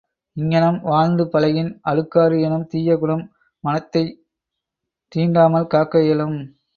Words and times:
இங்ஙனம் 0.37 0.81
வாழ்ந்து 0.81 1.23
பழகின் 1.25 1.81
அழுக்காறு 1.89 2.41
எனும் 2.41 2.67
தீய 2.67 2.97
குணம் 2.97 3.23
மனத்தைத் 3.63 4.15
தீண்டாமல் 5.11 5.67
காக்க 5.67 6.03
இயலும். 6.03 6.37